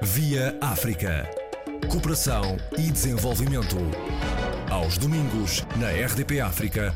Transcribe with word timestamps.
Via 0.00 0.56
África. 0.60 1.28
Cooperação 1.90 2.56
e 2.78 2.88
desenvolvimento. 2.88 3.76
Aos 4.70 4.96
domingos, 4.96 5.66
na 5.76 5.90
RDP 5.90 6.40
África, 6.40 6.94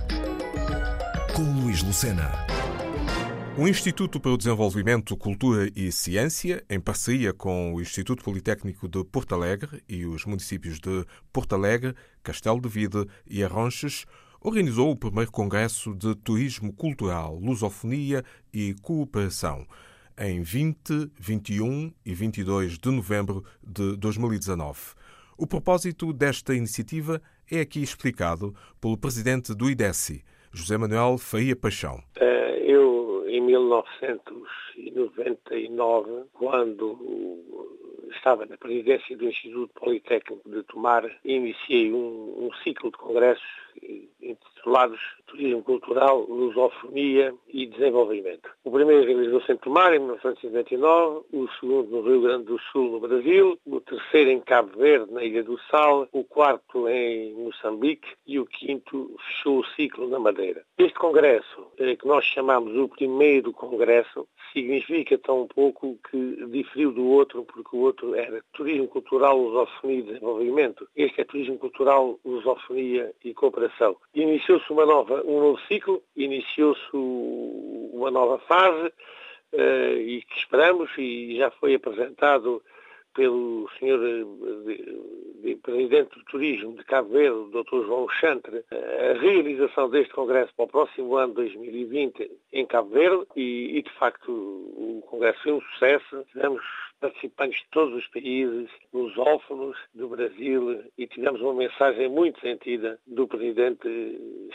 com 1.35 1.43
Luís 1.43 1.83
Lucena. 1.83 2.31
O 3.59 3.67
Instituto 3.67 4.21
para 4.21 4.31
o 4.31 4.37
Desenvolvimento, 4.37 5.17
Cultura 5.17 5.69
e 5.75 5.91
Ciência, 5.91 6.65
em 6.71 6.79
parceria 6.79 7.33
com 7.33 7.75
o 7.75 7.81
Instituto 7.81 8.23
Politécnico 8.23 8.89
de 8.89 9.03
Porto 9.03 9.35
Alegre 9.35 9.83
e 9.89 10.07
os 10.07 10.25
municípios 10.25 10.79
de 10.79 11.05
Porto 11.33 11.57
Alegre, 11.57 11.97
Castelo 12.23 12.61
de 12.61 12.69
Vide 12.69 13.05
e 13.29 13.43
Arronches, 13.43 14.05
organizou 14.41 14.93
o 14.93 14.97
primeiro 14.97 15.33
Congresso 15.33 15.93
de 15.93 16.15
Turismo 16.15 16.73
Cultural, 16.73 17.37
Lusofonia 17.37 18.25
e 18.53 18.75
Cooperação 18.81 19.67
em 20.19 20.43
20, 20.43 21.11
21 21.19 21.91
e 22.05 22.15
22 22.15 22.79
de 22.79 22.91
novembro 22.91 23.43
de 23.63 23.97
2019. 23.97 24.95
O 25.37 25.47
propósito 25.47 26.13
desta 26.13 26.55
iniciativa 26.55 27.23
é 27.51 27.61
aqui 27.61 27.83
explicado 27.83 28.55
pelo 28.81 28.97
presidente 28.97 29.53
do 29.55 29.69
IDESI, 29.71 30.25
José 30.53 30.77
Manuel 30.77 31.19
Faria 31.19 31.57
Paixão. 31.57 32.01
Eh, 32.17 32.63
eu, 32.67 33.25
em 33.29 33.41
1999, 33.41 36.25
quando 36.33 36.99
estava 38.15 38.47
na 38.47 38.57
presidência 38.57 39.17
do 39.17 39.29
Instituto 39.29 39.73
Politécnico 39.75 40.49
de 40.49 40.63
Tomar, 40.65 41.05
iniciei 41.25 41.93
um, 41.93 42.47
um 42.47 42.51
ciclo 42.63 42.91
de 42.91 42.99
congressos 42.99 43.63
intitulados 44.21 45.01
Turismo 45.27 45.63
Cultural, 45.63 46.27
Lusofonia 46.29 47.35
e 47.49 47.67
Desenvolvimento. 47.67 48.51
Primeiro 48.73 49.05
realizou-se 49.05 49.53
em 49.53 49.57
Tomar, 49.59 49.93
em 49.93 49.99
1999, 49.99 51.27
o 51.31 51.47
segundo 51.61 51.91
no 51.91 52.01
Rio 52.01 52.23
Grande 52.23 52.45
do 52.45 52.59
Sul, 52.59 52.93
no 52.93 53.01
Brasil, 53.01 53.59
o 53.67 53.81
terceiro 53.83 54.31
em 54.31 54.41
Cabo 54.41 54.79
Verde, 54.79 55.13
na 55.13 55.23
Ilha 55.23 55.45
do 55.45 55.61
Sal, 55.71 56.09
o 56.11 56.25
quarto 56.25 56.89
em 56.89 57.35
Moçambique 57.35 58.09
e 58.27 58.41
o 58.41 58.47
quinto 58.47 59.15
fechou 59.27 59.59
o 59.59 59.67
ciclo 59.77 60.09
na 60.09 60.19
Madeira. 60.19 60.65
Este 60.79 60.95
congresso, 60.95 61.67
eh, 61.79 61.97
que 61.97 62.07
nós 62.07 62.25
chamamos 62.25 62.75
o 62.75 62.89
primeiro 62.89 63.53
congresso, 63.53 64.27
significa 64.55 65.19
tão 65.19 65.47
pouco 65.47 65.99
que 66.11 66.47
diferiu 66.47 66.93
do 66.93 67.07
outro, 67.07 67.45
porque 67.45 67.77
o 67.77 67.81
outro 67.81 68.15
era 68.15 68.43
Turismo 68.55 68.89
Cultural, 68.89 69.39
Lusofonia 69.39 69.99
e 69.99 70.03
Desenvolvimento. 70.03 70.89
Este 70.97 71.21
é 71.21 71.25
Turismo 71.25 71.59
Cultural, 71.59 72.19
Lusofonia 72.25 73.13
e 73.23 73.35
Cooperação. 73.35 73.97
Iniciou-se 74.15 74.71
uma 74.73 74.87
nova 74.87 75.23
um 75.27 75.41
novo 75.41 75.61
ciclo, 75.69 76.03
iniciou-se 76.17 76.81
uma 76.95 78.11
nova 78.11 78.39
fase 78.39 78.62
uh, 78.71 79.97
e 79.99 80.23
que 80.23 80.39
esperamos, 80.39 80.91
e 80.99 81.37
já 81.37 81.51
foi 81.51 81.75
apresentado 81.75 82.63
pelo 83.15 83.69
senhor 83.79 84.01
eh, 84.05 85.57
Presidente 85.63 86.19
do 86.19 86.25
Turismo 86.25 86.77
de 86.77 86.85
Cabo 86.85 87.11
Verde, 87.11 87.51
Dr. 87.51 87.87
João 87.87 88.09
Chantre, 88.21 88.65
a 88.71 89.21
realização 89.21 89.89
deste 89.89 90.13
Congresso 90.13 90.53
para 90.57 90.65
o 90.65 90.69
próximo 90.69 91.17
ano 91.17 91.35
2020 91.35 92.31
em 92.53 92.67
Cabo 92.67 92.91
Verde 92.91 93.27
e, 93.37 93.79
e 93.79 93.83
de 93.83 93.91
facto, 93.99 94.31
o 94.31 95.03
Congresso 95.07 95.43
foi 95.43 95.53
um 95.53 95.61
sucesso. 95.61 96.25
Tivemos 96.33 96.63
participantes 97.01 97.59
de 97.59 97.69
todos 97.71 97.95
os 97.95 98.07
países, 98.09 98.69
lusófonos 98.93 99.77
do 99.95 100.09
Brasil 100.09 100.83
e 100.97 101.07
tivemos 101.07 101.41
uma 101.41 101.55
mensagem 101.55 102.09
muito 102.09 102.41
sentida 102.41 102.99
do 103.07 103.27
presidente 103.27 103.89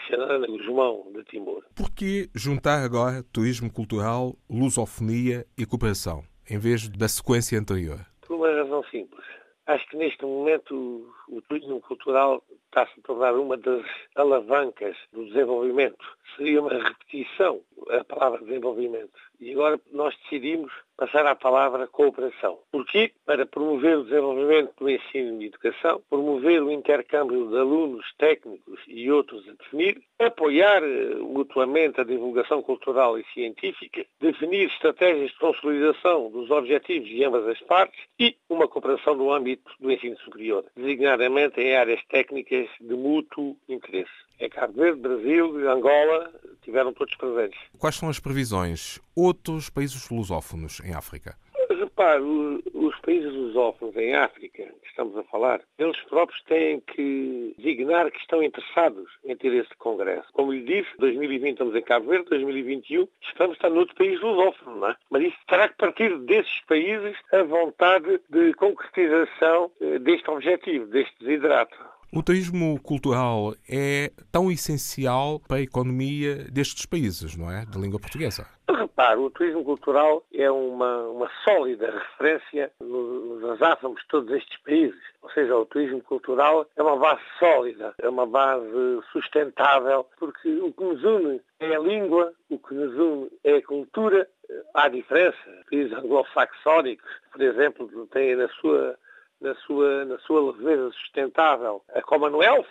Xanana 0.08 0.48
Guzmão 0.48 1.12
de 1.14 1.24
Timor. 1.26 1.64
Por 1.76 1.92
que 1.92 2.30
juntar 2.34 2.84
agora 2.84 3.24
turismo 3.34 3.72
cultural, 3.72 4.36
lusofonia 4.50 5.46
e 5.58 5.66
cooperação, 5.66 6.24
em 6.50 6.58
vez 6.58 6.88
da 6.90 7.08
sequência 7.08 7.60
anterior? 7.60 8.00
Por 8.26 8.38
uma 8.38 8.52
razão 8.52 8.84
simples. 8.86 9.26
Acho 9.68 9.86
que 9.90 9.98
neste 9.98 10.24
momento 10.26 11.14
o 11.28 11.42
turismo 11.42 11.82
cultural 11.82 12.42
está-se 12.66 13.00
a 13.00 13.04
tornar 13.04 13.34
uma 13.34 13.58
das 13.58 13.86
alavancas 14.16 14.96
do 15.12 15.26
desenvolvimento. 15.26 16.04
Seria 16.38 16.62
uma 16.62 16.72
repetição 16.72 17.62
a 17.90 18.04
palavra 18.06 18.40
desenvolvimento. 18.46 19.20
E 19.40 19.52
agora 19.52 19.80
nós 19.92 20.16
decidimos 20.24 20.72
passar 20.98 21.28
à 21.28 21.36
palavra 21.36 21.88
cooperação. 21.88 22.58
Porquê? 22.72 23.12
Para 23.24 23.46
promover 23.46 24.00
o 24.00 24.04
desenvolvimento 24.04 24.74
do 24.80 24.90
ensino 24.90 25.42
e 25.42 25.46
educação, 25.46 26.02
promover 26.10 26.64
o 26.64 26.72
intercâmbio 26.72 27.48
de 27.50 27.58
alunos 27.58 28.04
técnicos 28.18 28.80
e 28.88 29.10
outros 29.12 29.48
a 29.48 29.54
definir, 29.54 30.02
apoiar 30.20 30.84
eh, 30.84 31.16
mutuamente 31.20 32.02
a 32.02 32.04
divulgação 32.04 32.64
cultural 32.64 33.20
e 33.20 33.26
científica, 33.34 34.04
definir 34.20 34.72
estratégias 34.72 35.30
de 35.30 35.38
consolidação 35.38 36.32
dos 36.32 36.50
objetivos 36.50 37.08
de 37.08 37.24
ambas 37.24 37.48
as 37.48 37.60
partes 37.62 38.00
e 38.20 38.36
uma 38.50 38.68
cooperação 38.68 39.16
no 39.16 39.32
âmbito 39.32 39.72
do 39.80 39.92
ensino 39.92 40.18
superior, 40.18 40.66
designadamente 40.76 41.62
em 41.62 41.76
áreas 41.76 42.04
técnicas 42.10 42.68
de 42.82 42.96
mútuo 42.96 43.56
interesse. 43.70 44.10
É 44.40 44.50
Cabo 44.50 44.74
Verde, 44.74 45.02
Brasil, 45.02 45.70
Angola, 45.70 46.32
tiveram 46.68 46.94
todos 46.94 47.16
presentes. 47.16 47.58
Quais 47.80 47.96
são 47.96 48.10
as 48.10 48.20
previsões? 48.20 49.00
Outros 49.16 49.70
países 49.70 50.10
lusófonos 50.10 50.82
em 50.82 50.94
África? 50.94 51.38
Repare, 51.70 52.22
os 52.22 53.00
países 53.00 53.34
lusófonos 53.34 53.96
em 53.96 54.14
África, 54.14 54.64
que 54.64 54.88
estamos 54.88 55.16
a 55.18 55.24
falar, 55.24 55.62
eles 55.80 56.00
próprios 56.10 56.42
têm 56.44 56.82
que 56.82 57.56
designar 57.58 58.12
que 58.12 58.20
estão 58.20 58.44
interessados 58.44 59.10
em 59.24 59.36
ter 59.36 59.54
esse 59.54 59.74
congresso. 59.78 60.28
Como 60.34 60.52
lhe 60.52 60.64
disse, 60.64 60.90
2020 61.00 61.52
estamos 61.52 61.76
em 61.76 61.82
Cabo 61.82 62.08
Verde, 62.08 62.30
2021 62.30 63.08
esperamos 63.22 63.56
estar 63.56 63.70
noutro 63.70 63.96
país 63.96 64.20
lusófono, 64.20 64.78
não 64.78 64.90
é? 64.90 64.96
Mas 65.10 65.24
isso 65.24 65.38
terá 65.48 65.70
que 65.70 65.78
partir 65.78 66.18
desses 66.20 66.60
países 66.68 67.16
a 67.32 67.44
vontade 67.44 68.20
de 68.30 68.54
concretização 68.54 69.72
eh, 69.80 70.00
deste 70.00 70.30
objetivo, 70.30 70.88
deste 70.88 71.16
desidrato. 71.20 71.78
O 72.14 72.24
turismo 72.24 72.80
cultural 72.82 73.54
é 73.70 74.12
tão 74.32 74.50
essencial 74.50 75.42
para 75.46 75.58
a 75.58 75.62
economia 75.62 76.46
destes 76.50 76.86
países, 76.86 77.36
não 77.36 77.52
é? 77.52 77.66
De 77.66 77.78
língua 77.78 78.00
portuguesa. 78.00 78.48
Repare, 78.70 79.20
o 79.20 79.30
turismo 79.30 79.64
cultural 79.64 80.24
é 80.34 80.50
uma, 80.50 81.02
uma 81.10 81.30
sólida 81.44 81.92
referência 81.92 82.72
nos, 82.80 83.42
nos 83.42 83.60
de 83.60 84.08
todos 84.08 84.32
estes 84.32 84.58
países. 84.64 85.00
Ou 85.22 85.30
seja, 85.32 85.58
o 85.58 85.66
turismo 85.66 86.02
cultural 86.02 86.66
é 86.78 86.82
uma 86.82 86.96
base 86.96 87.22
sólida, 87.40 87.94
é 88.02 88.08
uma 88.08 88.26
base 88.26 88.66
sustentável, 89.12 90.06
porque 90.18 90.50
o 90.50 90.72
que 90.72 90.84
nos 90.84 91.04
une 91.04 91.42
é 91.60 91.76
a 91.76 91.80
língua, 91.80 92.34
o 92.50 92.58
que 92.58 92.74
nos 92.74 92.98
une 92.98 93.30
é 93.44 93.58
a 93.58 93.62
cultura. 93.62 94.28
Há 94.74 94.88
diferença. 94.88 95.38
Países 95.70 95.92
anglo-saxónicos, 95.92 97.10
por 97.34 97.42
exemplo, 97.42 98.08
têm 98.08 98.38
na 98.38 98.48
sua 98.62 98.98
na 99.42 99.56
sua, 99.56 100.06
na 100.06 100.18
sua 100.20 100.52
leveza 100.52 100.92
sustentável 100.92 101.82
a 101.94 102.02
Commonwealth, 102.02 102.68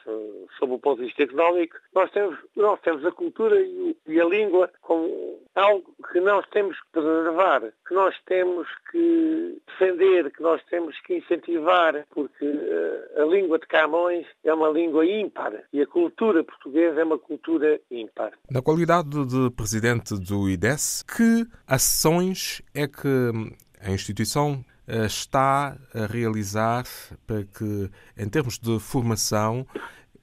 sob 0.58 0.74
o 0.74 0.78
ponto 0.78 1.00
de 1.00 1.06
vista 1.06 1.22
económico, 1.22 1.76
nós 1.94 2.10
temos, 2.10 2.36
nós 2.56 2.80
temos 2.80 3.04
a 3.04 3.12
cultura 3.12 3.60
e, 3.60 3.96
e 4.06 4.20
a 4.20 4.24
língua 4.24 4.70
como 4.80 5.38
algo 5.54 5.94
que 6.12 6.20
nós 6.20 6.44
temos 6.50 6.78
que 6.80 6.86
preservar, 6.92 7.62
que 7.86 7.94
nós 7.94 8.14
temos 8.26 8.68
que 8.90 9.62
defender, 9.66 10.30
que 10.30 10.42
nós 10.42 10.62
temos 10.68 10.98
que 11.00 11.16
incentivar, 11.16 12.06
porque 12.10 12.44
uh, 12.44 13.22
a 13.22 13.24
língua 13.24 13.58
de 13.58 13.66
Camões 13.66 14.26
é 14.44 14.52
uma 14.52 14.68
língua 14.68 15.06
ímpar 15.06 15.52
e 15.72 15.80
a 15.80 15.86
cultura 15.86 16.44
portuguesa 16.44 17.00
é 17.00 17.04
uma 17.04 17.18
cultura 17.18 17.80
ímpar. 17.90 18.32
Na 18.50 18.60
qualidade 18.60 19.24
de 19.26 19.50
presidente 19.50 20.14
do 20.18 20.48
IDES, 20.48 21.02
que 21.04 21.46
ações 21.66 22.62
é 22.74 22.86
que 22.86 23.32
a 23.80 23.90
instituição 23.90 24.64
está 24.88 25.76
a 25.94 26.06
realizar 26.06 26.84
para 27.26 27.42
que, 27.44 27.90
em 28.16 28.28
termos 28.28 28.58
de 28.58 28.78
formação, 28.78 29.66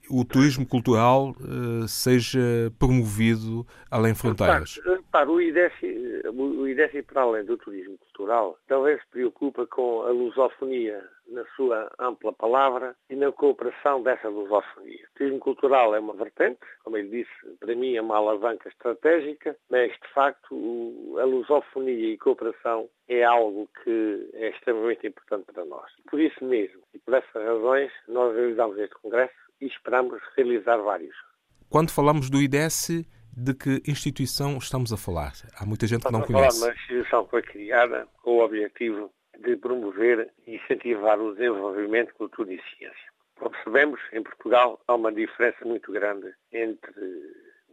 o 0.10 0.24
turismo 0.26 0.66
cultural 0.66 1.36
uh, 1.40 1.88
seja 1.88 2.40
promovido 2.78 3.66
além 3.90 4.14
fronteiras? 4.14 4.80
Repare, 4.86 5.30
o 5.30 5.42
IDESI, 5.42 6.22
o 6.34 6.68
IDESI, 6.68 7.02
para 7.04 7.22
além 7.22 7.46
do 7.46 7.58
turismo 7.58 7.98
cultural, 8.14 8.58
também 8.68 8.98
se 8.98 9.08
preocupa 9.10 9.66
com 9.66 10.04
a 10.04 10.12
lusofonia 10.12 11.04
na 11.28 11.44
sua 11.56 11.92
ampla 12.00 12.32
palavra 12.32 12.96
e 13.10 13.16
na 13.16 13.32
cooperação 13.32 14.04
dessa 14.04 14.30
lusofonia. 14.30 15.06
O 15.12 15.18
turismo 15.18 15.40
cultural 15.40 15.96
é 15.96 16.00
uma 16.00 16.14
vertente, 16.14 16.60
como 16.84 16.98
ele 16.98 17.10
disse, 17.10 17.58
para 17.60 17.76
mim 17.76 17.96
é 17.96 18.02
uma 18.02 18.18
alavanca 18.18 18.70
estratégica, 18.70 19.58
mas 19.70 19.92
de 19.92 20.14
facto 20.14 21.18
a 21.20 21.24
lusofonia 21.24 22.14
e 22.14 22.18
cooperação 22.18 22.88
é 23.08 23.24
algo 23.24 23.68
que 23.84 24.30
é 24.34 24.50
extremamente 24.50 25.08
importante 25.08 25.46
para 25.52 25.66
nós. 25.66 25.90
Por 26.10 26.20
isso 26.20 26.44
mesmo 26.46 26.82
e 26.94 27.00
por 27.00 27.16
essas 27.16 27.44
razões 27.44 27.92
nós 28.08 28.36
realizamos 28.36 28.78
este 28.78 28.96
congresso 28.96 29.34
e 29.60 29.66
esperamos 29.66 30.22
realizar 30.36 30.78
vários. 30.78 31.16
Quando 31.70 31.90
falamos 31.90 32.30
do 32.30 32.40
IDES, 32.40 32.90
de 33.36 33.54
que 33.54 33.82
instituição 33.90 34.58
estamos 34.58 34.94
a 34.94 34.98
falar? 34.98 35.34
Há 35.58 35.66
muita 35.66 35.88
gente 35.88 36.06
que 36.06 36.12
não 36.12 36.22
conhece. 36.22 36.48
Estamos 36.48 36.56
a 36.56 36.60
falar 36.60 36.72
uma 36.72 36.82
instituição 36.82 37.28
foi 37.28 37.42
criada 37.42 38.08
com 38.22 38.38
o 38.38 38.44
objetivo 38.44 39.12
de 39.40 39.56
promover 39.58 40.32
e 40.48 40.56
incentivar 40.56 41.20
o 41.20 41.34
desenvolvimento, 41.34 42.14
cultura 42.16 42.54
e 42.54 42.62
ciência. 42.78 43.14
Percebemos, 43.36 44.00
em 44.14 44.22
Portugal 44.22 44.80
há 44.88 44.96
uma 44.96 45.12
diferença 45.12 45.66
muito 45.66 45.92
grande 45.92 46.34
entre 46.52 46.94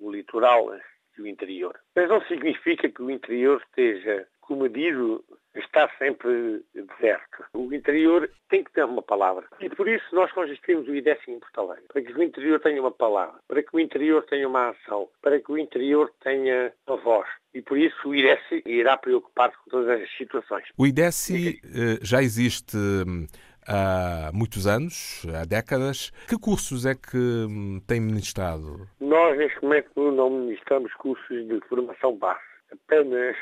o 0.00 0.10
litoral 0.10 0.74
e 1.18 1.22
o 1.22 1.26
interior. 1.26 1.78
Mas 1.94 2.08
não 2.08 2.20
significa 2.22 2.88
que 2.88 3.02
o 3.02 3.10
interior 3.10 3.62
esteja 3.66 4.26
comedido 4.40 5.24
está 5.54 5.88
sempre 5.98 6.64
deserto. 6.74 7.44
O 7.90 7.92
interior 7.92 8.30
tem 8.48 8.62
que 8.62 8.72
ter 8.72 8.84
uma 8.84 9.02
palavra. 9.02 9.44
E 9.60 9.68
por 9.68 9.88
isso 9.88 10.04
nós 10.12 10.30
consistimos 10.30 10.86
o 10.86 10.94
IDEC 10.94 11.28
em 11.28 11.40
Porto 11.40 11.60
Alegre. 11.60 11.84
Para 11.92 12.02
que 12.02 12.12
o 12.12 12.22
interior 12.22 12.60
tenha 12.60 12.80
uma 12.80 12.92
palavra, 12.92 13.40
para 13.48 13.62
que 13.64 13.74
o 13.74 13.80
interior 13.80 14.24
tenha 14.30 14.46
uma 14.46 14.68
ação, 14.68 15.08
para 15.20 15.40
que 15.40 15.50
o 15.50 15.58
interior 15.58 16.08
tenha 16.22 16.72
uma 16.86 16.96
voz. 16.98 17.28
E 17.52 17.60
por 17.60 17.76
isso 17.76 17.96
o 18.08 18.14
IDEC 18.14 18.62
irá 18.64 18.96
preocupar-se 18.96 19.56
com 19.64 19.70
todas 19.70 20.00
as 20.00 20.16
situações. 20.16 20.64
O 20.78 20.86
IDEC 20.86 21.60
eh, 21.64 21.98
já 22.00 22.22
existe 22.22 22.76
hum, 22.76 23.26
há 23.66 24.30
muitos 24.32 24.68
anos, 24.68 25.26
há 25.34 25.44
décadas. 25.44 26.12
Que 26.28 26.38
cursos 26.38 26.86
é 26.86 26.94
que 26.94 27.18
hum, 27.18 27.80
tem 27.88 27.98
ministrado? 28.00 28.86
Nós, 29.00 29.36
neste 29.36 29.60
momento, 29.64 30.12
não 30.12 30.30
ministramos 30.30 30.94
cursos 30.94 31.48
de 31.48 31.60
formação 31.68 32.16
base. 32.16 32.38
Apenas 32.70 33.36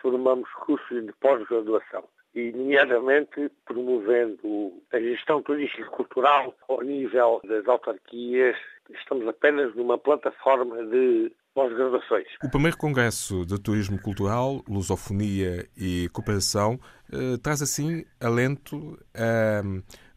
formamos 0.00 0.48
cursos 0.64 1.04
de 1.04 1.12
pós-graduação 1.20 2.08
e, 2.34 2.52
nomeadamente, 2.52 3.50
promovendo 3.64 4.72
a 4.92 4.98
gestão 4.98 5.42
turístico-cultural 5.42 6.54
ao 6.68 6.82
nível 6.82 7.40
das 7.44 7.66
autarquias. 7.66 8.56
Estamos 8.90 9.26
apenas 9.26 9.74
numa 9.74 9.98
plataforma 9.98 10.84
de 10.86 11.32
pós-graduações. 11.54 12.26
O 12.44 12.50
primeiro 12.50 12.76
Congresso 12.76 13.44
de 13.44 13.60
Turismo 13.60 14.00
Cultural, 14.00 14.62
Lusofonia 14.68 15.68
e 15.76 16.08
Cooperação 16.12 16.78
eh, 17.12 17.36
traz, 17.42 17.62
assim, 17.62 18.04
alento 18.20 18.98
a 19.14 19.62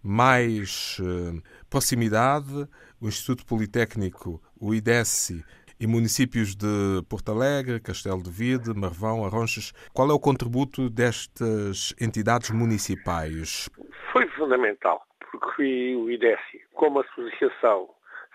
mais 0.01 0.97
eh, 1.01 1.41
proximidade. 1.69 2.67
O 3.01 3.07
Instituto 3.07 3.45
Politécnico, 3.45 4.41
o 4.59 4.73
IDESI, 4.73 5.43
e 5.83 5.87
municípios 5.87 6.55
de 6.55 7.03
Porto 7.09 7.29
Alegre, 7.33 7.77
Castelo 7.77 8.23
de 8.23 8.31
Vide, 8.31 8.73
Marvão, 8.73 9.25
Arronches. 9.25 9.73
Qual 9.93 10.09
é 10.09 10.13
o 10.13 10.19
contributo 10.19 10.89
destas 10.89 11.93
entidades 11.99 12.51
municipais? 12.51 13.69
Foi 14.13 14.25
fundamental, 14.29 15.05
porque 15.19 15.93
o 15.95 16.09
IDESI, 16.09 16.61
como 16.73 17.01
associação 17.01 17.89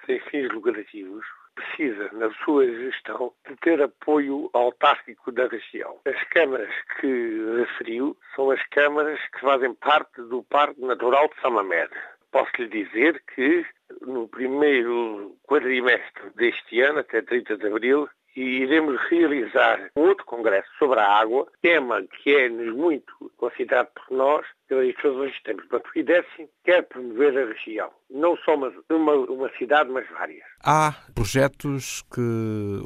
sem 0.04 0.20
fins 0.30 0.52
lucrativos, 0.52 1.24
precisa, 1.54 2.10
na 2.12 2.30
sua 2.44 2.66
gestão, 2.66 3.32
de 3.48 3.56
ter 3.56 3.80
apoio 3.82 4.50
autárquico 4.52 5.32
da 5.32 5.48
região. 5.48 5.96
As 6.04 6.22
câmaras 6.28 6.72
que 7.00 7.42
referiu 7.56 8.14
são 8.36 8.50
as 8.50 8.62
câmaras 8.68 9.18
que 9.32 9.40
fazem 9.40 9.72
parte 9.74 10.20
do 10.20 10.42
Parque 10.44 10.80
Natural 10.82 11.28
de 11.28 11.40
Samamed. 11.40 11.90
Posso 12.38 12.52
lhe 12.62 12.68
dizer 12.68 13.20
que 13.34 13.66
no 14.00 14.28
primeiro 14.28 15.36
quadrimestre 15.42 16.30
deste 16.36 16.80
ano, 16.80 17.00
até 17.00 17.20
30 17.20 17.56
de 17.56 17.66
abril, 17.66 18.08
iremos 18.36 18.96
realizar 19.10 19.90
um 19.96 20.02
outro 20.02 20.24
congresso 20.24 20.68
sobre 20.78 21.00
a 21.00 21.18
água, 21.18 21.48
tema 21.60 22.00
que 22.02 22.30
é 22.30 22.48
muito 22.48 23.12
considerado 23.36 23.88
por 23.88 24.16
nós 24.16 24.46
pelas 24.68 24.94
pessoas 24.94 25.32
que 25.32 25.42
temos. 25.42 25.64
Portanto, 25.66 25.90
o 25.92 25.98
IDESI 25.98 26.48
quer 26.62 26.82
promover 26.82 27.36
a 27.36 27.46
região, 27.46 27.90
não 28.08 28.36
só 28.36 28.54
uma, 28.54 28.72
uma, 28.88 29.14
uma 29.14 29.50
cidade, 29.58 29.90
mas 29.90 30.08
várias. 30.08 30.44
Há 30.62 30.94
projetos 31.12 32.02
que, 32.02 32.20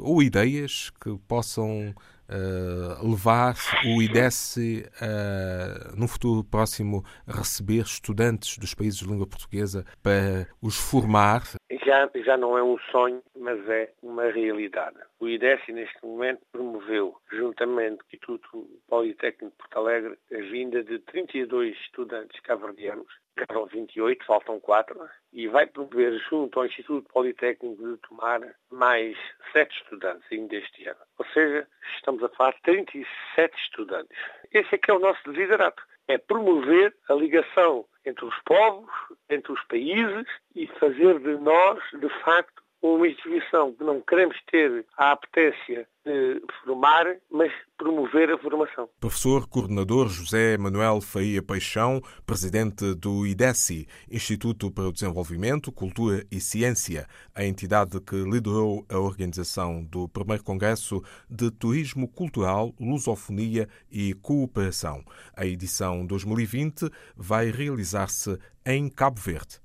ou 0.01 0.23
ideias 0.23 0.89
que 0.99 1.15
possam 1.29 1.93
Uh, 2.29 3.11
levar 3.11 3.55
o 3.85 4.01
IDESE 4.01 4.85
uh, 5.01 5.99
no 5.99 6.07
futuro 6.07 6.43
próximo 6.43 7.03
a 7.27 7.37
receber 7.37 7.81
estudantes 7.81 8.57
dos 8.57 8.73
países 8.73 8.99
de 8.99 9.07
língua 9.07 9.27
portuguesa 9.27 9.85
para 10.01 10.47
os 10.61 10.75
formar? 10.77 11.43
Já, 11.85 12.09
já 12.23 12.37
não 12.37 12.57
é 12.57 12.63
um 12.63 12.77
sonho, 12.91 13.21
mas 13.37 13.59
é 13.69 13.91
uma 14.01 14.31
realidade. 14.31 14.97
O 15.19 15.27
IDESE, 15.27 15.71
neste 15.71 16.05
momento, 16.05 16.41
promoveu, 16.51 17.15
juntamente 17.31 17.97
com 17.97 18.03
o 18.03 18.07
Instituto 18.07 18.69
Politécnico 18.87 19.51
de 19.51 19.57
Porto 19.57 19.77
Alegre, 19.77 20.17
a 20.31 20.37
vinda 20.37 20.83
de 20.83 20.99
32 20.99 21.75
estudantes 21.77 22.39
cabo-verdianos 22.41 23.07
Eram 23.49 23.65
28, 23.65 24.25
faltam 24.25 24.59
4, 24.59 25.09
e 25.31 25.47
vai 25.47 25.65
promover 25.65 26.19
junto 26.29 26.59
ao 26.59 26.65
Instituto 26.65 27.07
Politécnico 27.11 27.83
de 27.83 27.97
Tomar 27.97 28.41
mais 28.69 29.17
7 29.51 29.75
estudantes 29.75 30.23
ainda 30.31 30.55
este 30.55 30.87
ano. 30.87 30.99
Ou 31.17 31.25
seja, 31.27 31.67
estamos 32.13 32.23
a 32.23 32.29
falar 32.29 32.51
de 32.51 32.61
37 32.61 33.57
estudantes. 33.57 34.17
Esse 34.51 34.75
é 34.75 34.77
que 34.77 34.91
é 34.91 34.93
o 34.93 34.99
nosso 34.99 35.19
desiderato. 35.31 35.81
É 36.07 36.17
promover 36.17 36.93
a 37.09 37.13
ligação 37.13 37.85
entre 38.05 38.25
os 38.25 38.35
povos, 38.45 38.89
entre 39.29 39.51
os 39.51 39.63
países 39.65 40.27
e 40.55 40.67
fazer 40.79 41.19
de 41.19 41.37
nós, 41.37 41.79
de 41.93 42.09
facto, 42.23 42.62
uma 42.83 43.07
instituição 43.07 43.71
que 43.73 43.83
não 43.83 44.01
queremos 44.01 44.35
ter 44.51 44.85
a 44.97 45.11
apetência 45.13 45.87
de 46.05 46.41
formar, 46.63 47.15
mas 47.31 47.49
promover 47.77 48.29
a 48.29 48.37
formação. 48.37 48.89
Professor 48.99 49.47
coordenador 49.47 50.09
José 50.09 50.57
Manuel 50.57 50.99
Faia 50.99 51.41
Paixão, 51.41 52.01
presidente 52.25 52.93
do 52.95 53.25
IDESI, 53.25 53.87
Instituto 54.11 54.69
para 54.69 54.83
o 54.83 54.91
Desenvolvimento, 54.91 55.71
Cultura 55.71 56.25
e 56.29 56.41
Ciência, 56.41 57.07
a 57.33 57.45
entidade 57.45 58.01
que 58.01 58.15
liderou 58.15 58.85
a 58.89 58.99
organização 58.99 59.81
do 59.85 60.09
primeiro 60.09 60.43
Congresso 60.43 61.01
de 61.29 61.49
Turismo 61.51 62.09
Cultural, 62.09 62.73
Lusofonia 62.77 63.69
e 63.89 64.13
Cooperação. 64.15 65.03
A 65.37 65.45
edição 65.45 66.05
2020 66.05 66.89
vai 67.15 67.49
realizar-se 67.49 68.37
em 68.65 68.89
Cabo 68.89 69.21
Verde. 69.21 69.61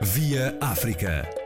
Via 0.00 0.56
África. 0.60 1.45